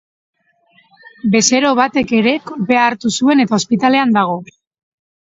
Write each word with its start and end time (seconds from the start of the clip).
Bezero 1.35 1.73
batek 1.79 2.13
ere 2.19 2.33
kolpea 2.47 2.87
hartu 2.87 3.13
zuen 3.21 3.45
eta 3.45 3.57
ospitalean 3.59 4.17
dago. 4.17 4.39